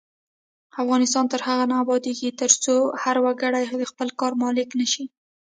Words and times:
افغانستان 0.81 1.25
تر 1.31 1.41
هغو 1.47 1.65
نه 1.71 1.75
ابادیږي، 1.83 2.29
ترڅو 2.41 2.75
هر 3.03 3.15
وګړی 3.25 3.63
د 3.81 3.83
خپل 3.91 4.09
کار 4.19 4.31
مالک 4.41 4.69
نشي. 4.79 5.05